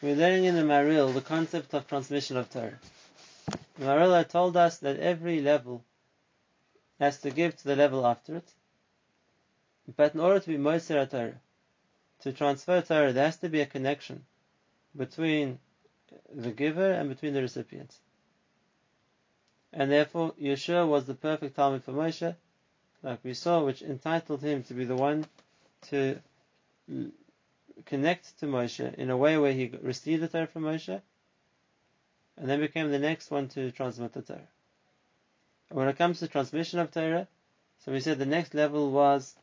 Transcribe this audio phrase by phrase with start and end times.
[0.00, 2.78] we're learning in the Maharal the concept of transmission of Torah.
[3.78, 5.82] The Maharal told us that every level
[7.00, 8.48] has to give to the level after it.
[9.96, 11.40] But in order to be Moser Torah,
[12.20, 14.24] to transfer Torah, there has to be a connection
[14.96, 15.58] between
[16.34, 17.94] the giver and between the recipient.
[19.72, 22.34] And therefore, Yehoshua was the perfect Talmid for Moshe,
[23.02, 25.26] like we saw, which entitled him to be the one
[25.88, 26.20] to
[27.86, 31.00] connect to Moshe in a way where he received the Torah from Moshe,
[32.36, 34.48] and then became the next one to transmit the Torah.
[35.70, 37.28] And when it comes to transmission of Torah,
[37.84, 39.36] so we said the next level was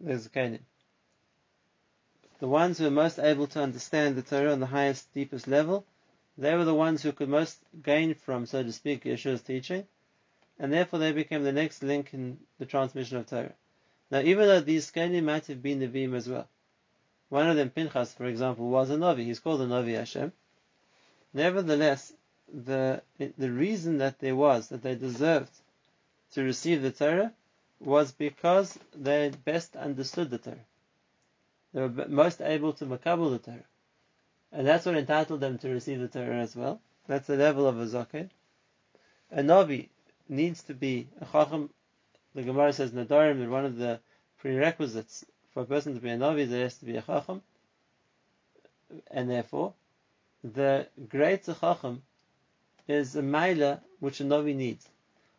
[0.00, 0.60] the Zakanim.
[2.40, 5.86] The ones who were most able to understand the Torah on the highest, deepest level,
[6.36, 9.86] they were the ones who could most gain from, so to speak, Yehoshua's teaching,
[10.58, 13.54] and therefore they became the next link in the transmission of Torah.
[14.10, 16.48] Now, even though these Zkanim might have been the Nevi'im as well,
[17.32, 19.24] one of them, Pinchas, for example, was a Navi.
[19.24, 20.32] He's called a Navi Hashem.
[21.32, 22.12] Nevertheless,
[22.52, 23.00] the
[23.38, 25.50] the reason that there was that they deserved
[26.32, 27.32] to receive the Torah
[27.80, 30.66] was because they best understood the Torah.
[31.72, 33.64] They were most able to makabel the Torah,
[34.52, 36.82] and that's what entitled them to receive the Torah as well.
[37.06, 38.28] That's the level of a zaken.
[39.30, 39.88] A navi
[40.28, 41.70] needs to be a chacham.
[42.34, 44.00] The Gemara says Nedarim that one of the
[44.36, 47.42] prerequisites for a person to be a navi, there has to be a chacham,
[49.10, 49.74] and therefore,
[50.42, 52.02] the greater chacham
[52.88, 54.86] is a maila which a navi needs.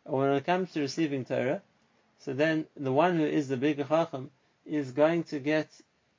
[0.04, 1.62] And when it comes to receiving Torah,
[2.20, 4.30] so then the one who is the bigger chacham
[4.64, 5.68] is going to get,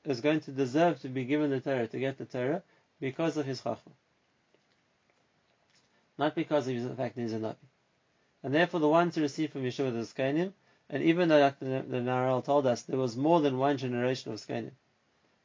[0.03, 2.63] is going to deserve to be given the Torah, to get the Torah,
[2.99, 3.93] because of his chacham.
[6.17, 7.55] Not because of the fact that he's a navi.
[8.43, 10.53] And therefore the one to receive from Yehoshua the Zkanim
[10.89, 14.39] and even though like the, the told us there was more than one generation of
[14.39, 14.72] Zkanim,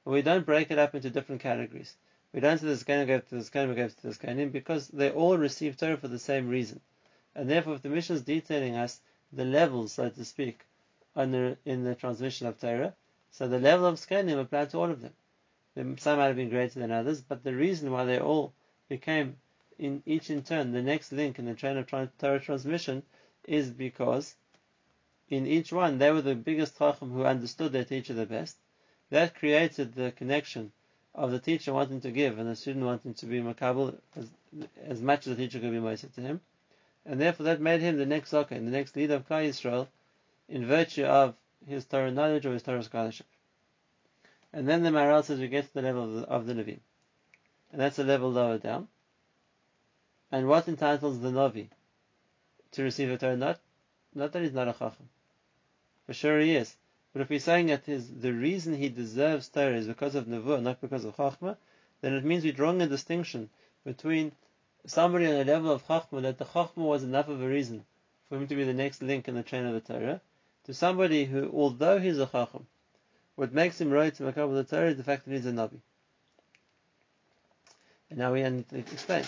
[0.04, 1.96] we don't break it up into different categories.
[2.32, 5.10] We don't say the Zkanim gave to the Zkanim gave to the Zkanim because they
[5.10, 6.80] all received Torah for the same reason.
[7.34, 9.00] And therefore, if the Mishnah is detailing us
[9.32, 10.66] the levels, so to speak,
[11.14, 12.94] the, in the transmission of Torah,
[13.30, 15.14] so the level of Zkanim applied to all of them.
[15.98, 18.52] Some might have been greater than others, but the reason why they all
[18.88, 19.36] became,
[19.78, 23.02] in each in turn, the next link in the chain of Torah transmission
[23.44, 24.34] is because
[25.30, 28.56] in each one, they were the biggest chacham who understood their teacher the best.
[29.10, 30.72] That created the connection
[31.14, 34.28] of the teacher wanting to give and the student wanting to be makabel as,
[34.84, 36.40] as much as the teacher could be moiset to him.
[37.06, 39.88] And therefore that made him the next zaken, the next leader of Klal Yisrael,
[40.48, 41.34] in virtue of
[41.66, 43.26] his Torah knowledge or his Torah scholarship.
[44.52, 46.80] And then the Maharal says we get to the level of the, of the Nevi'im.
[47.72, 48.88] And that's a level lower down.
[50.32, 51.68] And what entitles the Navi
[52.72, 53.36] to receive a Torah?
[53.36, 53.60] Not,
[54.14, 55.08] not that he's not a Chacham.
[56.10, 56.74] For sure he is.
[57.12, 60.60] But if we're saying that his, the reason he deserves Torah is because of Nevuah,
[60.60, 61.56] not because of Chachma,
[62.00, 63.48] then it means we're drawing a distinction
[63.84, 64.32] between
[64.86, 67.84] somebody on the level of Chachma, that the Chachma was enough of a reason
[68.28, 70.20] for him to be the next link in the chain of the Torah,
[70.64, 72.66] to somebody who, although he's a Chacham,
[73.36, 75.78] what makes him right to Makabal the Torah is the fact that he's a Navi.
[78.10, 79.22] And now we need to explain.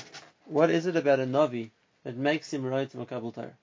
[0.46, 1.70] What is it about a Navi
[2.02, 3.56] that makes him right to Makabal Torah?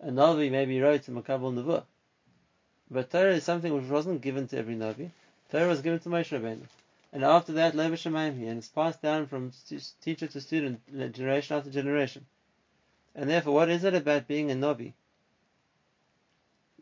[0.00, 1.84] A Navi maybe wrote to Makabal Nevuah.
[2.90, 5.10] But Torah is something which wasn't given to every Navi.
[5.50, 6.66] Torah was given to Moshe Rabbeinu.
[7.12, 9.52] And after that, Lev Shemayim and it's passed down from
[10.02, 10.80] teacher to student,
[11.14, 12.26] generation after generation.
[13.14, 14.92] And therefore, what is it about being a Navi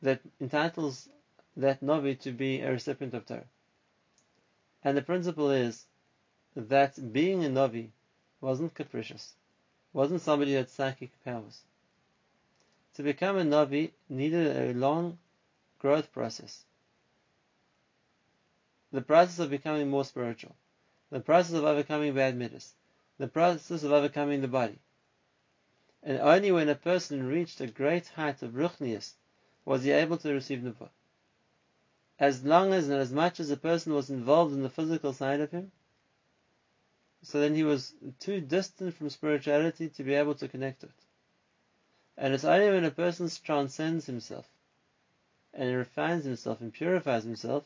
[0.03, 1.09] that entitles
[1.57, 3.45] that Navi to be a recipient of Torah?
[4.85, 5.87] And the principle is
[6.55, 7.89] that being a Navi
[8.41, 9.33] wasn't capricious,
[9.93, 11.63] wasn't somebody who had psychic powers
[12.97, 15.19] to become a Navi needed a long
[15.79, 16.65] growth process.
[18.91, 20.57] The process of becoming more spiritual,
[21.11, 22.73] the process of overcoming bad midas,
[23.19, 24.79] the process of overcoming the body.
[26.03, 29.13] And only when a person reached a great height of ruchnius
[29.67, 30.89] was he able to receive Nevuah.
[32.19, 35.41] As long as and as much as a person was involved in the physical side
[35.41, 35.71] of him,
[37.23, 41.06] so then he was too distant from spirituality to be able to connect to it.
[42.19, 44.47] And it's only when a person transcends himself
[45.53, 47.65] and refines himself and purifies himself,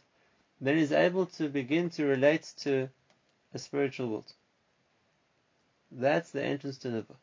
[0.60, 2.88] then he's able to begin to relate to
[3.54, 4.32] a spiritual world.
[5.90, 7.16] That's the entrance to Nevuah.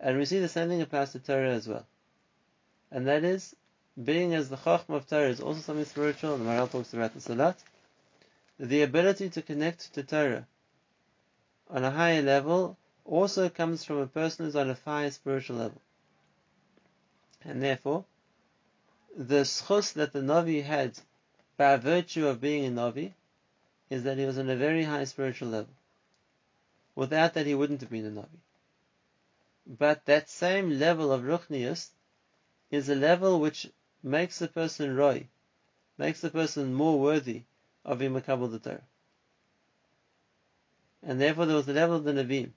[0.00, 1.86] And we see the same thing applies to Torah as well.
[2.90, 3.54] And that is,
[4.02, 7.14] being as the Chachma of Torah is also something spiritual, and the Maharal talks about
[7.14, 7.56] this a lot,
[8.58, 10.46] the ability to connect to Torah
[11.70, 15.80] on a higher level also comes from a person who's on a higher spiritual level.
[17.44, 18.04] And therefore,
[19.16, 20.98] the schus that the Navi had
[21.56, 23.12] by virtue of being a Navi
[23.90, 25.72] is that he was on a very high spiritual level.
[26.94, 28.40] Without that, he wouldn't have been a Navi.
[29.66, 31.90] But that same level of Ruchnius
[32.70, 33.70] is a level which
[34.02, 35.26] makes the person Roy,
[35.96, 37.42] makes the person more worthy
[37.84, 38.82] of being Makabal the Torah.
[41.02, 42.52] And therefore there was the level of the Navim.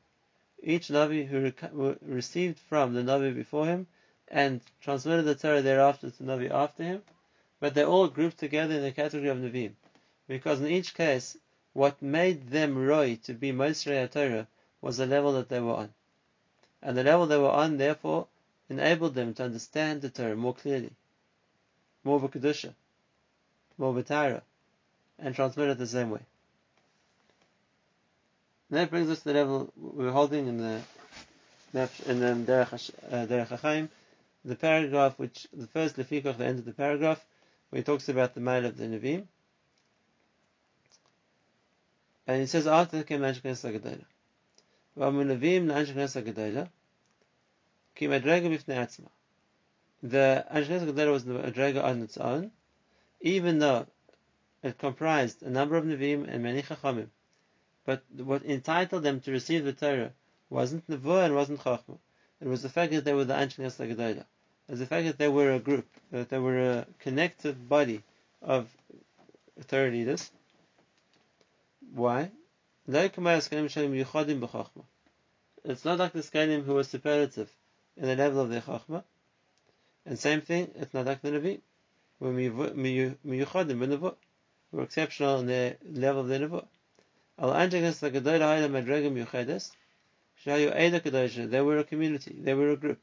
[0.62, 3.88] Each Navi who received from the Navi before him
[4.28, 7.04] and transmitted the Torah thereafter to the Navi after him,
[7.60, 9.74] but they all grouped together in the category of Navim.
[10.28, 11.38] Because in each case,
[11.74, 14.48] what made them Roy to be Mosrei Torah
[14.82, 15.94] was the level that they were on.
[16.82, 18.28] And the level they were on, therefore,
[18.70, 20.92] enabled them to understand the Torah more clearly,
[22.04, 22.74] more of a Kedusha,
[23.78, 24.44] more of a Torah,
[25.20, 26.22] and transmit it the same way.
[28.70, 30.82] And that brings us to the level we're holding in the
[31.74, 33.90] in the Derech, uh, Derech
[34.44, 37.24] the paragraph which the first lefikoch, the end of the paragraph,
[37.70, 39.26] where he talks about the male of the Nevi'im.
[42.26, 44.06] And he says after came Anshei Knesset Gedola.
[44.98, 46.70] V'amu Nevi'im Anshei Knesset Gedola
[47.96, 49.10] ki madrega b'fnei atzma.
[50.04, 52.52] The Anshei Knesset was a madrega on its own,
[53.22, 53.86] even though
[54.64, 57.10] it comprised a number of Nevi'im and many Chachamim.
[57.88, 60.12] But what entitled them to receive the Torah
[60.50, 61.98] wasn't Nevuah and wasn't Chachma.
[62.42, 64.26] It was the fact that they were the Gedola.
[64.26, 64.26] It
[64.68, 68.04] was the fact that they were a group, that they were a connected body
[68.42, 68.70] of
[69.70, 70.30] Torah leaders.
[71.94, 72.30] Why?
[72.90, 73.14] It's not
[75.98, 77.50] like the Zkanim who were superlative
[77.96, 79.06] in the level of their Chachma.
[80.06, 81.62] And same thing, it's not like the Navi.
[82.20, 82.34] We're
[84.74, 86.68] were exceptional in the level of the Nevuah.
[87.40, 89.72] Al Anjakas the Gedolah Madrega Miyuchedes,
[90.44, 93.00] Shayu Eida Kedosha, they were a community, they were a group.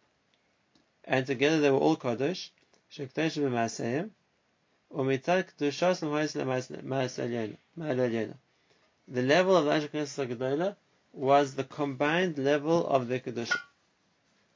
[1.04, 2.50] And together they were all Kadosh,
[2.92, 4.10] Shektesh B'Maseyim,
[4.92, 6.02] Umitzad Kedushas
[6.82, 8.34] Ma'as
[9.06, 10.75] The level of the Anjakas Gedolah
[11.12, 13.58] was the combined level of the Kedusha.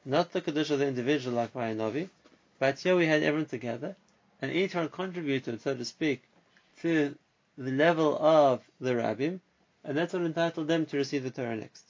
[0.04, 2.08] Not the Kedusha of the individual like by a Navi,
[2.58, 3.94] but here we had everyone together,
[4.42, 6.22] and each one contributed, so to speak,
[6.82, 7.14] to
[7.56, 9.40] the level of the Rabbim,
[9.84, 11.84] and that's what entitled them to receive the Torah next.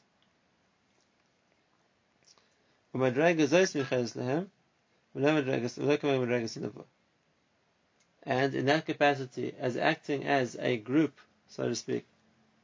[8.25, 11.19] And in that capacity, as acting as a group,
[11.49, 12.07] so to speak,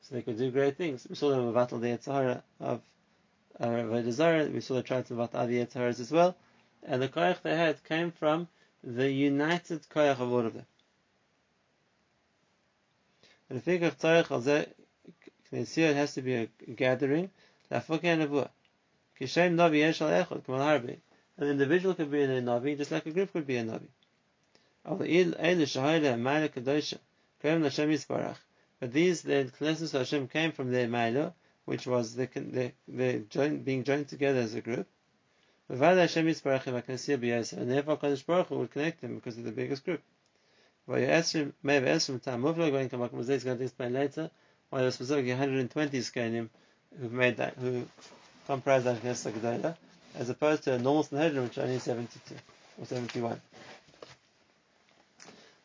[0.02, 1.06] so they could do great things.
[1.08, 2.80] We saw them battle the Yetzirah of
[3.60, 3.84] uh,
[4.52, 6.36] we saw them try to battle the Yetziras as well,
[6.82, 8.48] and the koyach they had came from
[8.82, 10.66] the united koyach of all of them.
[15.54, 17.30] Of tzarech it has to be a gathering.
[17.70, 17.82] An
[21.38, 23.86] individual could be a Navi, just like a group could be a Navi.
[24.84, 25.06] But
[28.92, 31.32] these, the Knesset Hashem came from their Maila,
[31.66, 34.88] which was the, the, the joint, being joined together as a group.
[35.68, 36.08] And therefore
[37.96, 40.02] Kadosh Baruch Hu would connect them because of the biggest group.
[40.88, 41.52] Maybe to
[43.44, 44.32] going to explain later
[44.78, 46.48] there were specifically 120 Zkanim
[47.00, 47.86] who made that, who
[48.46, 49.76] comprised that Knesset Gedolah,
[50.16, 52.34] as opposed to a normal Sanhedrin, which only 72
[52.80, 53.40] or 71.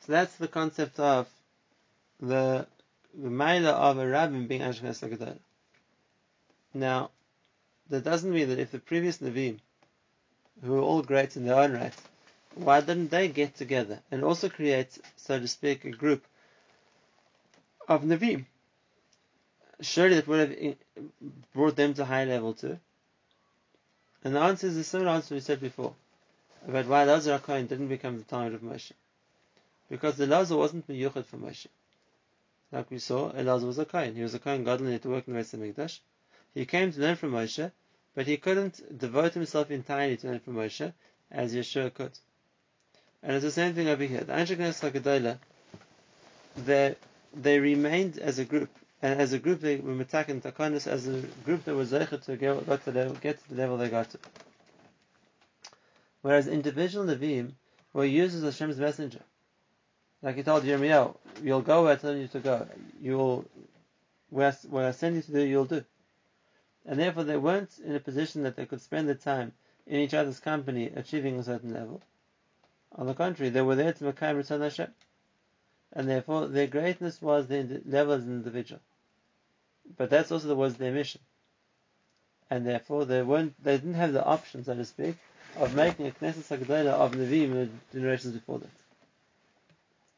[0.06, 1.27] So that's the concept of
[2.19, 2.67] the
[3.19, 5.37] Maila of a rabbin being Anshe Knesset.
[6.73, 7.09] Now,
[7.89, 9.59] that doesn't mean that if the previous Navim,
[10.63, 11.94] who were all great in their own right,
[12.56, 16.23] why didn't they get together and also create, so to speak, a group
[17.87, 18.45] of Navim
[19.81, 20.74] surely that would have eh,
[21.54, 22.80] brought them to a high level too.
[24.24, 25.94] And the answer is the similar answer we said before
[26.68, 28.92] about why Lazar Cohen didn't become the Talmid of Moshe.
[29.90, 31.68] Because the Lazar wasn't miyuchat for Moshe.
[32.71, 34.16] Like we saw, Elazar was a Kohen.
[34.16, 36.00] He was a Kohen Gadol to work in the Mikdash.
[36.54, 37.71] He came to learn from Moshe,
[38.14, 40.94] but he couldn't devote himself entirely to learn from Moshe
[41.31, 42.12] as Yehoshua could.
[43.24, 44.21] And it's the same thing over here.
[44.24, 45.40] The Anshe Knesset
[46.57, 46.95] they,
[47.33, 48.69] they remained as a group
[49.01, 52.35] and as a group they were attacking Takanis as a group that was zeichet to
[52.35, 54.19] get, to the, get to the level they got to.
[56.21, 57.53] Whereas individual Nevi'im
[57.94, 59.21] were used as Hashem's messenger.
[60.21, 61.09] Like he told Jeremiah,
[61.41, 62.68] you'll go where I tell you to go.
[63.01, 63.45] You'll,
[64.29, 65.85] where, where I send you to do, you'll do.
[66.85, 69.53] And therefore they weren't in a position that they could spend the time
[69.87, 72.01] in each other's company achieving a certain level.
[72.95, 74.94] On the contrary, they were there to Mekayim Return Hashem.
[75.94, 78.81] And therefore their greatness was the level as an individual.
[79.97, 81.21] But that's also the was their mission.
[82.49, 85.15] And therefore they weren't they didn't have the option, so to speak,
[85.57, 88.69] of making a Knesset Hagdolah of Nevi'im the generations before that.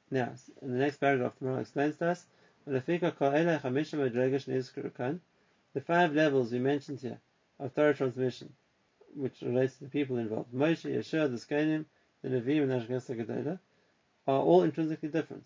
[0.09, 2.25] Now, in the next paragraph, the Gemara explains to us
[2.65, 2.81] The
[5.85, 7.19] five levels we mentioned here
[7.59, 8.53] of Torah transmission,
[9.15, 11.85] which relates to the people involved, Moshe, Yehoshua, the Zkanim,
[12.21, 13.59] the Nevi'im, and the Ashkenaz
[14.27, 15.45] are all intrinsically different.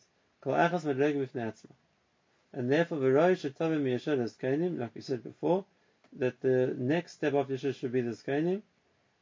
[2.58, 5.66] And therefore, V'roi Shetovim Yehoshua the Zkanim, like we said before,
[6.14, 8.62] that the next step of Yehoshua should be the Zkanim.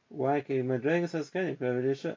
[0.09, 0.41] Why?
[0.41, 2.15] Can can you show?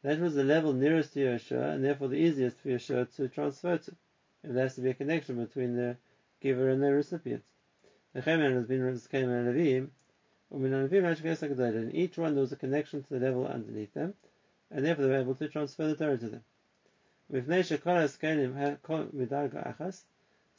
[0.00, 3.76] That was the level nearest to Yehoshua, and therefore the easiest for Yehoshua to transfer
[3.76, 3.94] to
[4.42, 5.98] if there has to be a connection between the
[6.40, 7.42] giver and the recipient.
[8.14, 9.90] The Chemen has been Rizkeim and Levim,
[10.50, 14.14] in each one there was a connection to the level underneath them,
[14.70, 16.42] and therefore they were able to transfer the Torah to them.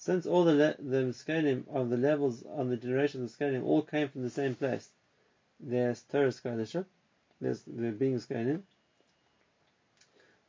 [0.01, 3.81] Since all the le- the scaling of the levels of the generation of scaling all
[3.81, 4.89] came from the same place,
[5.59, 6.87] there's Torah scholarship,
[7.41, 8.63] there's the being scaling.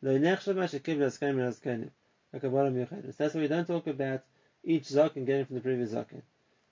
[0.02, 0.61] That's why
[3.35, 4.23] we don't talk about
[4.62, 6.23] each zaken getting from the previous zaken,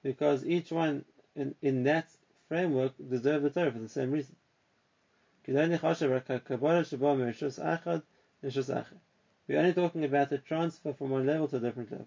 [0.05, 1.05] because each one
[1.35, 2.07] in, in that
[2.47, 4.37] framework deserves the Torah for the same reason.
[5.47, 5.59] We're
[9.59, 12.07] only talking about the transfer from one level to a different level.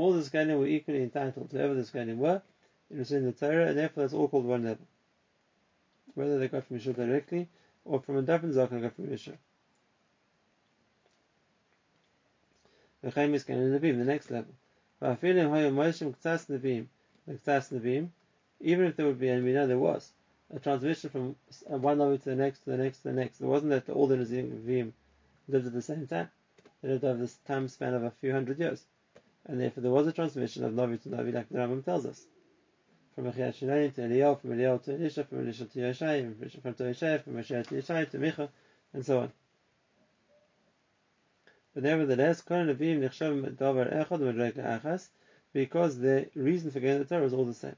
[0.00, 2.40] All the Askainim were equally entitled to whoever the Askainim were,
[2.88, 4.86] in the Torah, and therefore that's all called one level.
[6.14, 7.48] Whether they got from Yehoshua directly,
[7.84, 9.36] or from a different Zaken got from Yehoshua.
[13.02, 14.54] The next level.
[18.62, 20.12] Even if there would be, and we know there was,
[20.50, 23.42] a transmission from one level to the next, to the next, to the next.
[23.42, 24.92] It wasn't that all the Nevi'im
[25.46, 26.30] lived at the same time.
[26.80, 28.86] They lived over this time span of a few hundred years.
[29.46, 32.26] And therefore there was a transmission of Navi to Navi, like the Rambam tells us.
[33.14, 37.34] From Shinaim to Eliyahu, from Eliyahu to Elisha, from Elisha to Yeshai, from Yeshai, from
[37.34, 38.48] Yeshai to Yeshai, to Micha,
[38.92, 39.32] and so on.
[41.74, 45.08] But nevertheless, Kol Nevi'im Nichshav Davar Echad Madreka Achas,
[45.52, 47.76] because the reason for getting the Torah was all the same.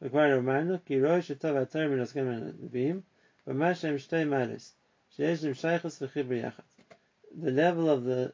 [0.00, 3.02] Required a reminder, Ki Roy Shetav HaTorah Min Oskem Nevi'im,
[3.46, 4.70] Shtei
[5.18, 6.52] Sheyesh Nim Shaychus V'chibri.
[7.36, 8.32] The level of the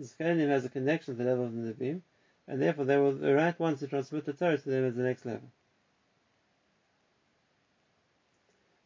[0.00, 2.00] Zkanim has a connection to the level of the Nevi'im,
[2.46, 5.02] and therefore they were the right ones to transmit the Torah to them at the
[5.02, 5.50] next level.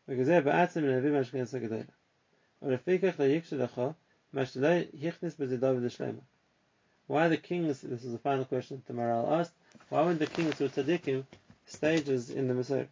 [0.08, 1.82] וכזה בעצם לנביא מהשכנס הגדולה.
[2.62, 3.80] ולפיכך לייקש לך
[4.34, 4.48] why
[7.28, 9.52] the kings, this is the final question the Maharal asked,
[9.90, 11.24] why would the kings or tzaddikim
[11.66, 12.86] stages in the Messiah?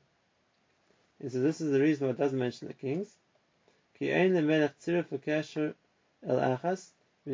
[1.18, 3.08] He says this is the reason why it doesn't mention the kings.
[3.98, 5.72] Ki ein lemelech tziruf v'kasher
[6.28, 6.90] el achas
[7.27, 7.33] The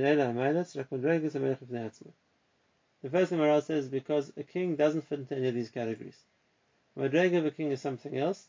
[3.10, 6.18] first Maharal says because a king doesn't fit into any of these categories.
[6.98, 8.48] Madrega of a king is something else,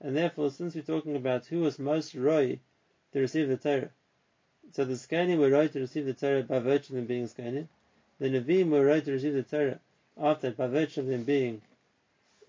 [0.00, 2.58] and therefore since we're talking about who was most roy
[3.12, 3.90] to receive the Torah,
[4.72, 7.68] so the Zkanim were right to receive the Torah by virtue of them being Zkanim.
[8.18, 9.78] The Nevi'im were right to receive the Torah
[10.16, 11.62] after by virtue of them being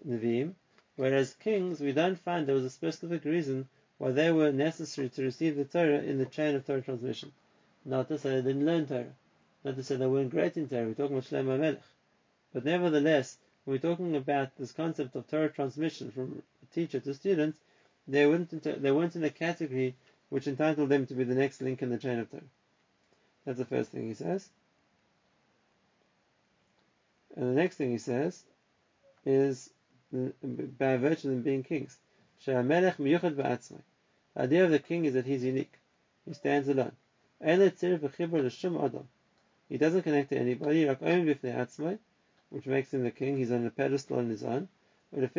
[0.07, 0.55] Nevi'im.
[0.95, 3.67] Whereas kings, we don't find there was a specific reason
[3.99, 7.31] why they were necessary to receive the Torah in the chain of Torah transmission.
[7.85, 9.13] Not to say they didn't learn Torah.
[9.63, 10.85] Not to say they weren't great in Torah.
[10.85, 11.81] We're talking about Shlomo Melech.
[12.53, 16.41] But nevertheless, when we're talking about this concept of Torah transmission from
[16.73, 17.55] teacher to student,
[18.07, 19.95] they weren't, they weren't in a category
[20.29, 22.43] which entitled them to be the next link in the chain of Torah.
[23.45, 24.49] That's the first thing he says.
[27.35, 28.43] And the next thing he says
[29.25, 29.69] is
[30.11, 31.97] by virtue of them being kings.
[32.45, 32.55] The
[34.37, 35.73] idea of the king is that he's unique.
[36.25, 36.91] He stands alone.
[37.43, 37.55] He
[39.77, 40.85] doesn't connect to anybody,
[42.49, 43.37] which makes him the king.
[43.37, 44.69] He's on a pedestal on his own.
[45.11, 45.35] That's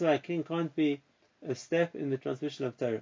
[0.00, 1.00] why a king can't be
[1.46, 3.00] a step in the transmission of Torah.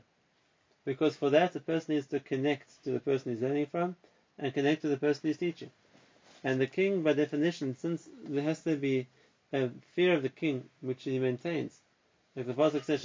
[0.84, 3.96] Because for that, the person needs to connect to the person he's learning from
[4.38, 5.70] and connect to the person he's teaching.
[6.44, 9.08] And the king, by definition, since there has to be
[9.52, 11.76] a fear of the king, which he maintains,
[12.36, 13.02] like the Pasuk says,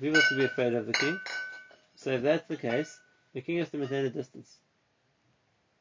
[0.00, 1.18] people to be afraid of the king.
[1.98, 3.00] So if that's the case,
[3.34, 4.56] the king has to maintain a distance.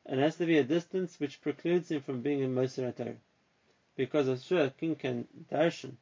[0.06, 3.18] And it has to be a distance which precludes him from being a Moser Torah.
[3.96, 5.94] Because of sure, a king can darshan,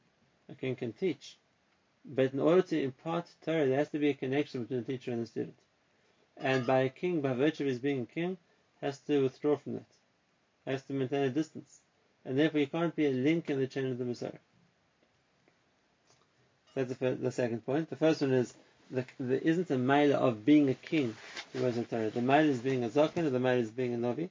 [0.50, 1.38] a king can teach,
[2.05, 5.12] but in order to impart Torah, there has to be a connection between the teacher
[5.12, 5.57] and the student.
[6.38, 8.38] And by a king, by virtue of his being a king,
[8.81, 9.91] has to withdraw from that,
[10.65, 11.81] has to maintain a distance,
[12.24, 14.39] and therefore he can't be a link in the chain of the Messiah.
[16.74, 17.89] That's the, first, the second point.
[17.89, 18.53] The first one is
[18.92, 21.15] the, there isn't a mile of being a king
[21.54, 22.10] was a Torah.
[22.10, 24.30] The mile is being a zaken, or the mile is being a navi.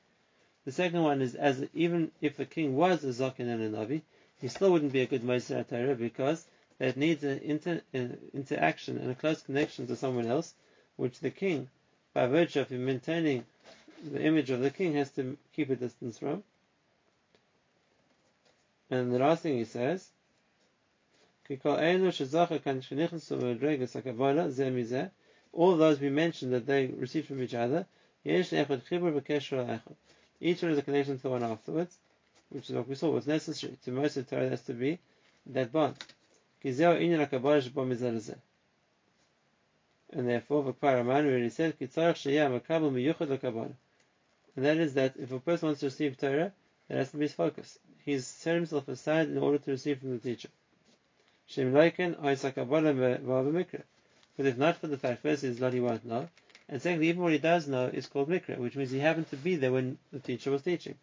[0.65, 4.03] The second one is as even if the king was a zaken and a navi,
[4.41, 6.47] he still wouldn't be a good Moser Torah because
[6.79, 10.55] that needs an, inter, an interaction and a close connection to someone else,
[10.97, 11.69] which the king,
[12.13, 13.45] by virtue of him maintaining
[14.05, 16.43] the image of the king, has to keep a distance from.
[18.91, 20.09] And the last thing he says,
[25.53, 27.87] all those we mentioned that they received from each other,
[28.25, 28.67] each one
[30.71, 31.99] has a connection to the one afterwards,
[32.49, 33.77] which is what we saw was necessary.
[33.85, 34.99] To most of the Torah has to be
[35.47, 35.97] that bond.
[36.63, 36.79] And
[40.29, 41.75] therefore, Vakparaman already said,
[44.57, 46.53] and that is that if a person wants to receive Torah,
[46.89, 47.79] that has to be his focus.
[48.05, 50.49] He's set himself aside in order to receive from the teacher.
[51.47, 51.59] But
[54.47, 56.29] if not for the fact, first is he won't know,
[56.69, 59.37] and secondly, even what he does know is called mikra, which means he happened to
[59.37, 60.97] be there when the teacher was teaching.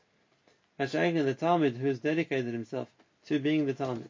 [0.79, 2.89] Hashagan, the Talmid, who has dedicated himself
[3.27, 4.09] to being the Talmid,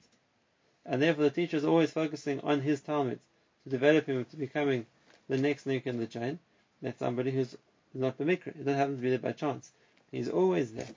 [0.86, 3.20] and therefore the teacher is always focusing on his Talmid
[3.66, 4.86] to develop him to becoming
[5.28, 6.40] the next link in the chain.
[6.82, 7.58] That's somebody who's
[7.94, 8.48] not the mikra.
[8.48, 9.70] It doesn't happen to be there by chance.
[10.12, 10.96] He's always there.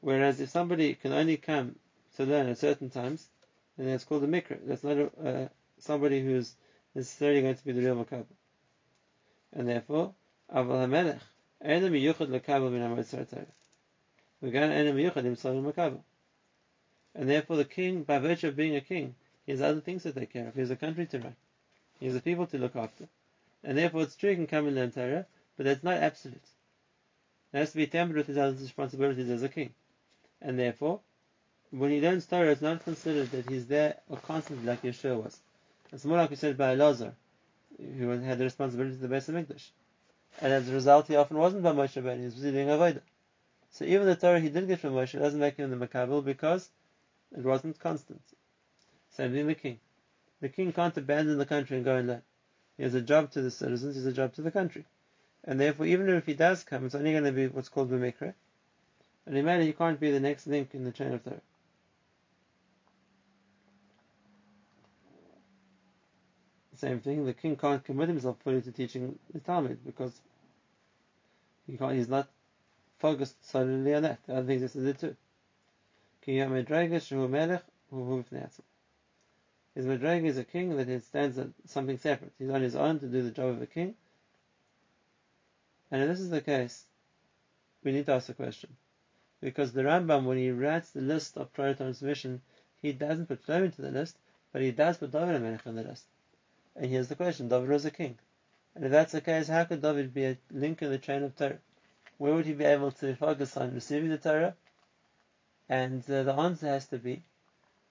[0.00, 1.76] Whereas if somebody can only come
[2.16, 3.28] to learn at certain times,
[3.78, 4.58] and it's called a mikra.
[4.66, 5.48] That's not a, uh,
[5.78, 6.54] somebody who's
[6.94, 8.26] necessarily going to be the real makabel.
[9.52, 10.14] And therefore,
[10.54, 11.20] aval hamelech
[11.64, 13.46] enam yuchad lekabel min hamotzar Torah.
[14.42, 16.00] V'gan enam yuchad himself in makabel.
[17.14, 19.14] And therefore, the king, by virtue of being a king,
[19.44, 20.54] he has other things to take care of.
[20.54, 21.36] He has a country to run.
[22.00, 23.08] He has a people to look after.
[23.64, 25.26] And therefore, it's true he can come and learn Torah,
[25.56, 26.42] but that's not absolute.
[27.52, 29.74] It has to be tempered with his other responsibilities as a king.
[30.40, 31.00] And therefore,
[31.72, 35.40] when he learns Torah, it's not considered that he's there constantly like Yehoshua was.
[35.90, 37.12] It's more like we said by Elazar,
[37.78, 39.72] who had the responsibility to the Beis English.
[40.42, 43.00] And as a result, he often wasn't by Moshe Rabbeinu, he was busy doing Avodah.
[43.70, 46.68] So even the Torah he did get from Moshe doesn't make him the Makabel because
[47.34, 48.20] it wasn't constant.
[49.10, 49.78] Same thing the king.
[50.42, 52.22] The king can't abandon the country and go and learn.
[52.76, 54.84] He has a job to the citizens, he has a job to the country.
[55.44, 58.34] And therefore, even if he does come, it's only going to be what's called B'mikra.
[59.24, 61.40] And imagine he can't be the next link in the chain of Torah.
[66.82, 70.20] Same thing, the king can't commit himself fully to teaching the Talmid because
[71.64, 72.28] he can't, he's not
[72.98, 74.18] focused solely on that.
[74.26, 75.16] The other things he to do too.
[76.26, 76.44] His
[79.86, 82.32] Madrega is a king that he stands at something separate.
[82.36, 83.94] He's on his own to do the job of a king.
[85.92, 86.84] And if this is the case,
[87.84, 88.70] we need to ask a question.
[89.40, 92.42] Because the Rambam, when he writes the list of Torah transmission,
[92.80, 94.16] he doesn't put Shlomo into the list,
[94.52, 96.06] but he does put David HaMelech on the list.
[96.74, 98.18] And here's the question: David was a king,
[98.74, 101.36] and if that's the case, how could David be a link in the chain of
[101.36, 101.58] Torah?
[102.18, 104.54] Where would he be able to focus on receiving the Torah?
[105.68, 107.22] And uh, the answer has to be: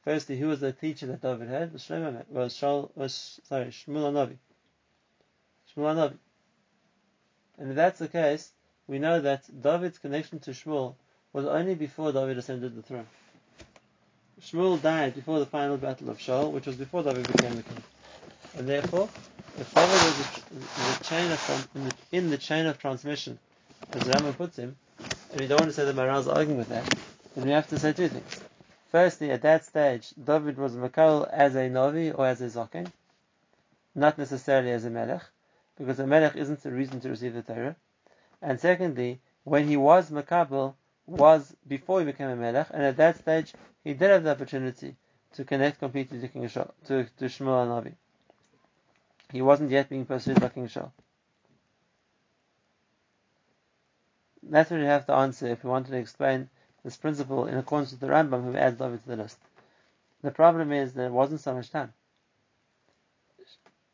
[0.03, 1.73] firstly, who was the teacher that David had?
[1.73, 4.37] Was Shlomo, was Shal, was sorry, Shmuel Navi.
[5.75, 6.17] Shmuel Navi.
[7.57, 8.51] And if that's the case,
[8.87, 10.95] we know that David's connection to Shmuel
[11.33, 13.07] was only before David ascended the throne.
[14.41, 17.83] Shmuel died before the final battle of Shaul, which was before David became the king.
[18.57, 19.09] And therefore,
[19.57, 23.39] if David was the, chain of in the, in the, chain of transmission,
[23.93, 24.75] as Rambam puts him,
[25.31, 26.83] and we don't want to say that Maharal's arguing with that,
[27.35, 28.41] then we have to say two things.
[28.91, 32.91] Firstly, at that stage, David was Makal as a Navi or as a Zaken,
[33.95, 35.23] not necessarily as a Melech,
[35.77, 37.75] because a Melech isn't the reason to receive the Torah.
[38.41, 40.73] And secondly, when he was Makabel,
[41.07, 44.95] was before he became a Melech, and at that stage, he did have the opportunity
[45.33, 46.59] to connect completely to King to,
[47.21, 47.93] Shmuel Navi.
[49.31, 50.91] He wasn't yet being pursued by King Shaul.
[54.43, 56.49] That's what we have to answer if we wanted to explain
[56.83, 59.37] this principle in accordance with the Rambam who adds David to the list.
[60.21, 61.93] The problem is there wasn't so much time.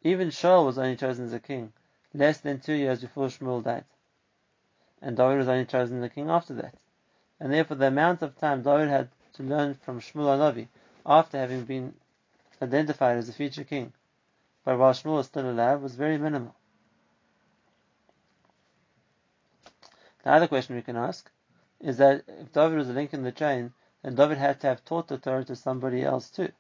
[0.01, 1.71] Even Shaul was only chosen as a king
[2.13, 3.85] less than two years before Shmuel died.
[5.01, 6.73] And David was only chosen as a king after that.
[7.39, 10.67] And therefore the amount of time David had to learn from Shmuel Navi
[11.05, 11.93] after having been
[12.61, 13.93] identified as a future king
[14.67, 16.53] but while Shmuel was still alive, was very minimal.
[20.25, 21.31] The other question we can ask
[21.79, 23.71] is that if David was a link in the chain,
[24.03, 26.51] then David had to have taught the Torah to somebody else too,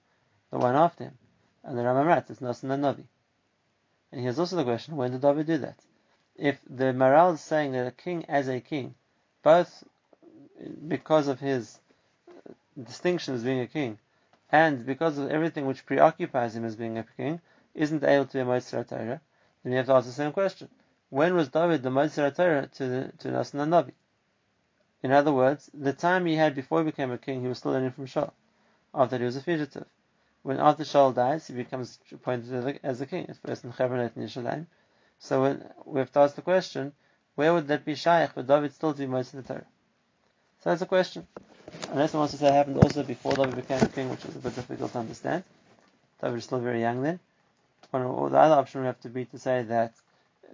[0.51, 1.17] the one after him.
[1.65, 3.03] And the Rambam writes, it's Nasan Navi.
[4.13, 5.77] And here's also the question, when did David do that?
[6.37, 8.95] if the Maral is saying that a king as a king,
[9.43, 9.83] both
[10.87, 11.77] because of his
[12.81, 13.97] distinction as being a king,
[14.49, 17.41] and because of everything which preoccupies him as being a king,
[17.77, 18.45] isn't able to be a
[19.63, 20.67] then you have to ask the same question.
[21.09, 23.93] When was David the Moser Torah to to Nasan Navi?
[25.03, 27.71] In other words, the time he had before he became a king, he was still
[27.71, 28.31] learning from Shaul,
[28.93, 29.85] after he was a fugitive.
[30.41, 33.25] When after Shaul dies, he becomes appointed as a king.
[33.29, 34.67] It's first in Hebron and.
[35.19, 36.93] So when, we have to ask the question,
[37.35, 39.07] where would that be shaykh for David still to be
[39.43, 39.65] Torah?
[40.61, 41.27] So that's a question.
[41.91, 44.35] Unless one wants to say it happened also before David became a king, which is
[44.35, 45.43] a bit difficult to understand.
[46.21, 47.19] David was still very young then.
[47.91, 49.93] One, or the other option would have to be to say that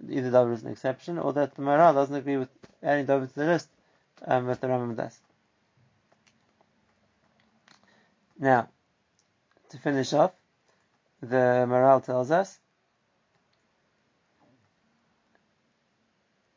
[0.08, 2.48] either David is an exception, or that the Maral doesn't agree with
[2.82, 3.68] adding David to the list
[4.26, 5.18] um, with the Rambam does.
[8.38, 8.68] Now,
[9.70, 10.32] to finish off,
[11.20, 12.58] the Maral tells us,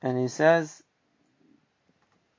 [0.02, 0.84] and he says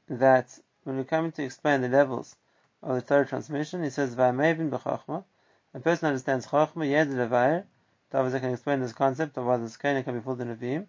[0.09, 2.35] that when we're coming to explain the levels
[2.83, 7.65] of the third transmission, he says, a person understands chochma,
[8.11, 10.87] the Abaza can explain this concept of why the Skena can be pulled in Nevi'im,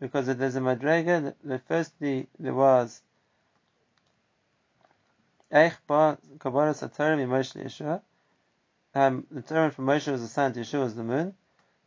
[0.00, 3.02] because there's a Madrega that firstly there was
[5.52, 8.00] Eich Ba Kabbalah Satarim Yemoshe Yehoshua.
[8.94, 11.34] Um, the term for Moshe was the sun, Yehoshua was the moon.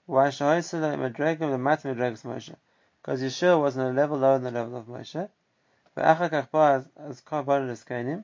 [0.06, 2.56] Why Shahoisela Madrega the Mat Madregas Moshe?
[3.02, 5.30] Because Yehoshua was on a level lower than the level of Moshe.
[5.96, 8.24] But V'achakach Ba as Kabbalah Skenim,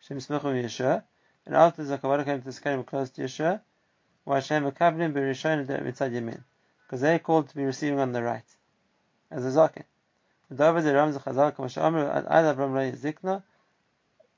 [0.00, 1.02] Shem Smichum Yehoshua.
[1.46, 3.60] And after the Kabbalah came to Skenim close to Yehoshua,
[4.24, 4.48] because
[7.00, 8.44] they're called to be receiving on the right,
[9.30, 9.84] as a zaken.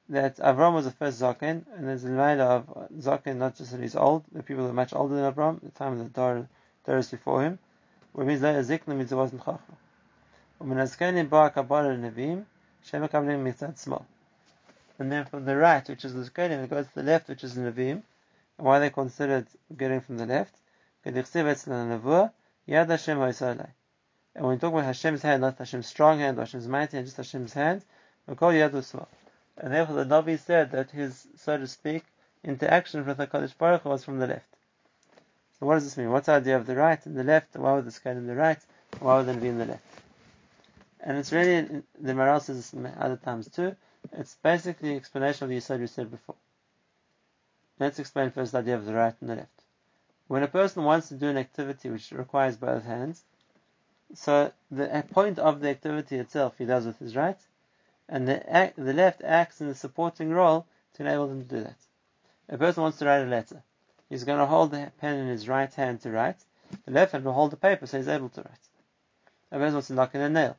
[0.08, 2.66] That Avram was the first zaken, and there's a matter of
[2.98, 4.24] zaken, not just that he's old.
[4.32, 5.60] The people are much older than Avram.
[5.60, 6.48] The time of the Torah,
[6.84, 7.58] Torah before him,
[8.12, 9.76] which means that zikna means it wasn't chacham.
[14.98, 17.42] And then from the right, which is the Zakanim, it goes to the left, which
[17.42, 18.02] is the Nevim,
[18.58, 20.54] and why they considered getting from the left?
[21.04, 21.14] And
[24.44, 27.16] when we talk about Hashem's hand, not Hashem's strong hand, or Hashem's mighty hand, just
[27.16, 27.84] Hashem's hand.
[28.26, 32.04] And therefore the Navi said that his, so to speak,
[32.44, 34.46] interaction with the Kadosh Baruch was from the left.
[35.58, 36.10] So what does this mean?
[36.10, 37.56] What's the idea of the right and the left?
[37.56, 38.58] Why would the sky in the right?
[39.00, 39.84] Why would it be in the left?
[41.00, 41.62] And it's really,
[42.00, 43.74] the Maral says this other times too,
[44.12, 46.36] it's basically explanation of the Yisod we said before.
[47.82, 49.64] Let's explain first the idea of the right and the left.
[50.28, 53.24] When a person wants to do an activity which requires both hands,
[54.14, 57.40] so the point of the activity itself he does with his right,
[58.08, 60.64] and the, the left acts in the supporting role
[60.94, 61.78] to enable him to do that.
[62.48, 63.64] A person wants to write a letter.
[64.08, 66.38] He's going to hold the pen in his right hand to write.
[66.84, 68.68] The left hand will hold the paper so he's able to write.
[69.50, 70.56] A person wants to knock in a nail.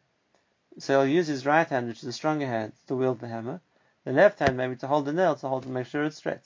[0.78, 3.62] So he'll use his right hand, which is a stronger hand, to wield the hammer.
[4.04, 6.42] The left hand maybe to hold the nail, to hold to make sure it's straight.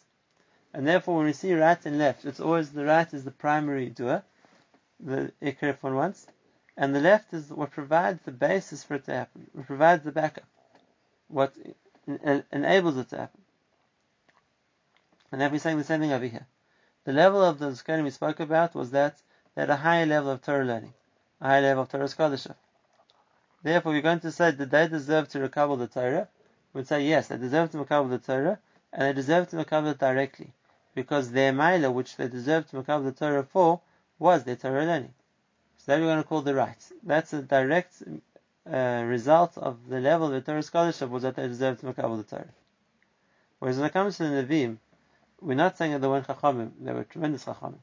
[0.73, 3.89] And therefore, when we see right and left, it's always the right is the primary
[3.89, 4.23] doer,
[4.99, 6.27] the ikr if one wants,
[6.75, 10.11] and the left is what provides the basis for it to happen, what provides the
[10.11, 10.45] backup,
[11.27, 11.53] what
[12.51, 13.41] enables it to happen.
[15.31, 16.45] And then we're saying the same thing over here.
[17.03, 19.21] The level of the Zkanim we spoke about was that
[19.55, 20.93] they had a higher level of Torah learning,
[21.41, 22.57] a higher level of Torah scholarship.
[23.63, 26.27] Therefore, we're going to say that they deserve to recover the Torah.
[26.73, 28.59] We'd say yes, they deserve to recover the Torah,
[28.93, 30.51] and they deserve to recover directly,
[30.95, 33.81] because their Maila, which they deserve to recover the Torah for,
[34.19, 35.13] was their Torah learning.
[35.77, 36.77] So that we're going to call the right.
[37.03, 38.01] That's a direct
[38.71, 42.17] uh, result of the level of the Torah scholarship was that they deserve to recover
[42.17, 42.53] the Torah.
[43.59, 44.77] Whereas when it comes to the Nevi'im,
[45.41, 47.79] we're not saying that they weren't Chachamim, they were tremendous Chachamim.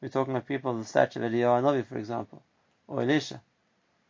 [0.00, 2.42] We're talking about people of the stature of Eliyahu Navi, for example,
[2.86, 3.40] or Elisha.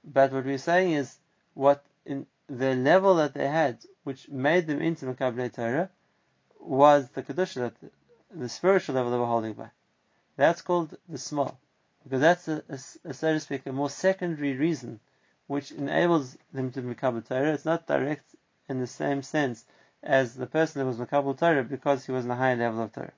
[0.04, 1.16] But what we're saying is
[1.54, 5.88] what in the level that they had, which made them into Makabli Torah,
[6.64, 7.90] was the Kedusha, the,
[8.34, 9.70] the spiritual level they were holding by.
[10.36, 11.58] That's called the small.
[12.02, 15.00] Because that's, a, a, a, so to speak, a more secondary reason
[15.46, 17.52] which enables them to become a Torah.
[17.52, 18.34] It's not direct
[18.68, 19.64] in the same sense
[20.02, 22.92] as the person that was Makabal Torah because he was in a higher level of
[22.92, 23.12] Torah.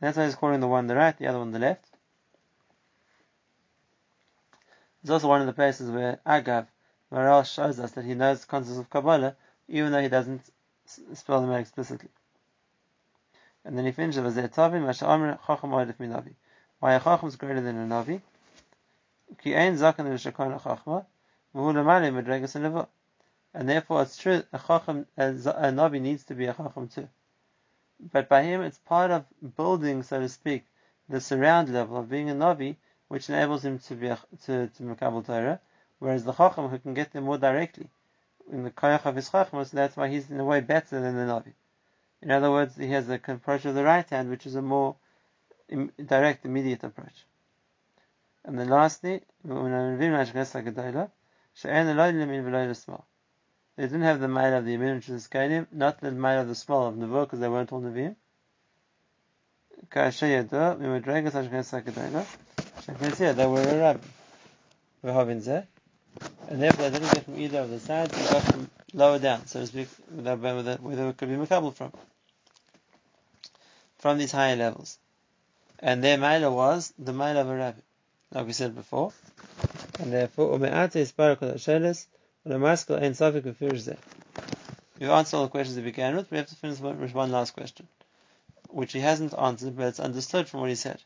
[0.00, 1.86] That's why he's calling the one on the right, the other one on the left.
[5.02, 6.66] It's also one of the places where Agav,
[7.12, 9.36] Maral shows us that he knows the concepts of Kabbalah,
[9.68, 10.42] even though he doesn't
[11.14, 12.08] spell them out explicitly.
[13.66, 14.36] And then he finishes with.
[16.78, 18.20] Why a Chacham is greater than a Navi?
[19.42, 21.04] Ki ein zaken l'shakon Chachma,
[21.52, 22.86] v'hu l'malei medregas and
[23.52, 27.08] And therefore it's true, a Chacham, a, a Navi needs to be a Chacham too.
[27.98, 29.24] But by him it's part of
[29.56, 30.64] building, so to speak,
[31.08, 32.76] the surround level of being a Navi,
[33.08, 35.60] which enables him to be a, to to Torah,
[35.98, 37.90] Whereas the Chacham who can get there more directly,
[38.48, 41.22] in the Koyach of his Chachmas, that's why he's in a way better than the
[41.22, 41.52] Navi.
[42.22, 44.96] In other words, he has the approach of the right hand, which is a more
[46.04, 47.26] direct, immediate approach.
[48.44, 49.54] And then lastly, they
[53.82, 56.54] didn't have the mile of the Yemin, which is Kainim, not the mile of the
[56.54, 58.16] small of Nevo, because they weren't all Nevi'im.
[63.36, 64.06] They were a rabbi.
[66.48, 69.46] And therefore they didn't get from either of the sides, they got from lower down,
[69.46, 71.92] so to speak, where they could be makabel from.
[73.98, 74.98] From these higher levels.
[75.78, 77.80] And their mila was the mila of a rabbi
[78.32, 79.12] like we said before.
[80.00, 80.58] And therefore,
[84.98, 87.52] We've answered all the questions we began with, we have to finish with one last
[87.52, 87.86] question,
[88.68, 91.02] which he hasn't answered, but it's understood from what he said.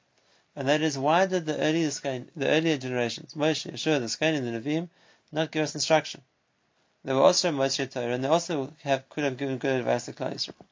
[0.56, 4.60] And that is, why did the earlier, the earlier generations, Moshe, Yehoshua, the and the
[4.60, 4.88] Nevi'im,
[5.32, 6.22] not give us instruction?
[7.02, 10.12] They were also Moser Torah, and they also have, could have given good advice to
[10.12, 10.66] Klal Yisrael.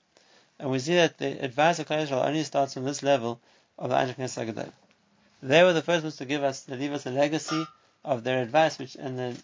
[0.58, 3.40] And we see that the advice of Klal Yisrael only starts from this level
[3.78, 4.72] of the Anshei Knesses HaGedolah.
[5.42, 7.66] They were the first ones to give us, to leave us a legacy
[8.04, 9.42] of their advice, which and then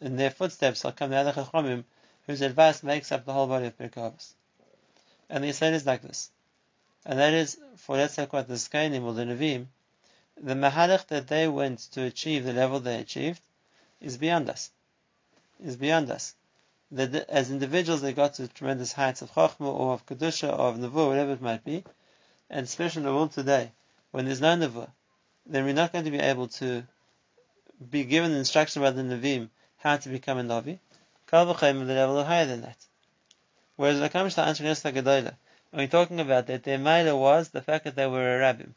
[0.00, 1.84] in their footsteps shall come the other Chachamim,
[2.26, 4.34] whose advice makes up the whole body of Pirkei
[5.28, 6.30] And the Yisrael is like this.
[7.04, 9.66] And that is, for let's talk about the Skainim or the Nevi'im,
[10.40, 13.40] the Mahalach that they went to achieve the level they achieved
[14.00, 14.70] is beyond us.
[15.62, 16.34] Is beyond us.
[16.90, 20.76] That as individuals they got to tremendous heights of Chachma or of Kedusha or of
[20.76, 21.84] Nevuah, whatever it might be,
[22.50, 23.72] and especially in the world today,
[24.10, 24.90] when there's no Nevuah,
[25.46, 26.84] then we're not going to be able to
[27.90, 30.78] be given instruction by the Navim how to become a Navi.
[31.26, 32.78] Kal v'chaim the level higher than that.
[33.76, 35.36] Whereas when it comes to Anshe Gedola,
[35.70, 38.72] when we're talking about that, their Maila was the fact that they were a Rabbim.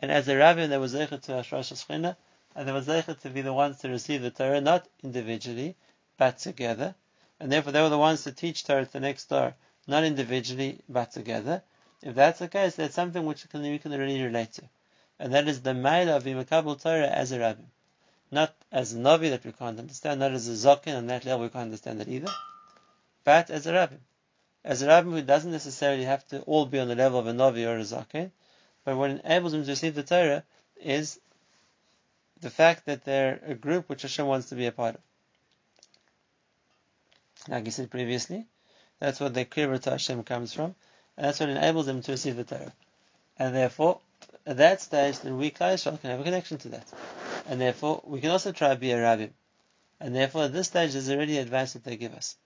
[0.00, 2.16] And as a Rabbim, they were Zeichet to Ashrash Shechina,
[2.54, 5.76] and they were Zeichet to be the ones to receive the Torah, not individually,
[6.16, 6.94] but together.
[7.38, 9.54] And therefore they were the ones to teach Torah to the next door,
[9.86, 11.62] not individually, but together.
[12.02, 14.68] If that's the case, that's something which we can really relate to
[15.18, 17.62] and that is the Maila of Yimakabul Torah as a Rabbi.
[18.30, 21.44] Not as a Navi that we can't understand, not as a Zakin, on that level
[21.44, 22.30] we can't understand that either,
[23.24, 23.96] but as a Rabbi.
[24.64, 27.32] As a Rabbi who doesn't necessarily have to all be on the level of a
[27.32, 28.30] Navi or a Zakin,
[28.84, 30.44] but what enables him to receive the Torah
[30.82, 31.20] is
[32.40, 35.00] the fact that they're a group which Hashem wants to be a part of.
[37.48, 38.46] Like he said previously,
[38.98, 40.74] that's what the Kibbutz Hashem comes from,
[41.16, 42.72] and that's what enables them to receive the Torah.
[43.38, 44.00] And therefore,
[44.46, 46.86] at that stage, then we Yisrael can have a connection to that,
[47.48, 49.28] and therefore we can also try to be a rabbi.
[50.00, 52.36] And therefore, at this stage, there's already advice that they give us.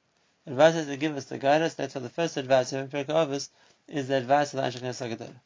[0.47, 1.75] Advice that they give us to guide us.
[1.75, 3.49] That's why the first advice of Pirkei
[3.89, 5.41] is the advice of the Anshei Knesses HaGedolah.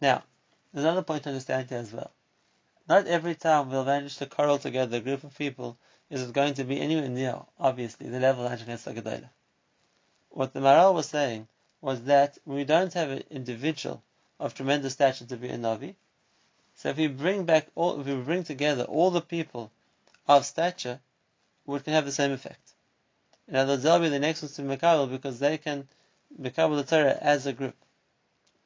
[0.00, 0.22] Now,
[0.72, 2.10] there's another point to understand here as well.
[2.88, 6.54] Not every time we'll manage to corral together a group of people is it going
[6.54, 9.28] to be anywhere near, obviously, the level of Anshei Knesses HaGedolah.
[10.30, 11.48] What the Maharal was saying
[11.80, 14.02] was that we don't have an individual
[14.38, 15.94] of tremendous stature to be a Navi.
[16.76, 19.70] So if we bring back all, if we bring together all the people
[20.28, 21.00] of stature,
[21.64, 22.74] we can have the same effect.
[23.48, 25.88] In other words, they'll be the next ones to Mekabel because they can
[26.40, 27.76] Mekabel the Torah as a group.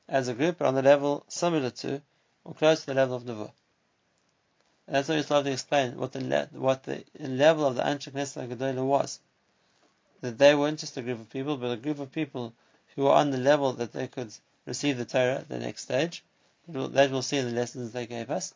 [0.08, 2.02] As a group, on the level similar to,
[2.44, 3.52] or close to the level of Nevuah.
[4.90, 8.10] And that's why we started to explain what the what the level of the Anshei
[8.10, 9.20] Knesset Gedolah was.
[10.20, 12.52] That they weren't just a group of people, but a group of people
[12.96, 14.32] who were on the level that they could
[14.66, 16.24] receive the Torah, the next stage.
[16.66, 18.52] That we'll see in the lessons they gave us.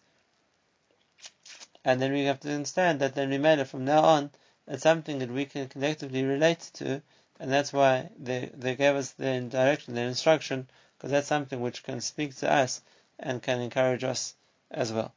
[1.84, 4.32] And then we have to understand that then we made it from now on,
[4.66, 7.00] it's something that we can collectively relate to,
[7.38, 10.68] and that's why they, they gave us their direction, their instruction,
[10.98, 12.82] because that's something which can speak to us
[13.20, 14.34] and can encourage us
[14.72, 15.14] as well.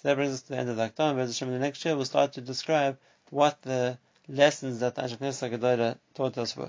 [0.00, 1.42] So that brings us to the end of the Akdam.
[1.42, 2.96] In the next year, we'll start to describe
[3.28, 6.68] what the lessons that Ashkenaz Gedola taught us were.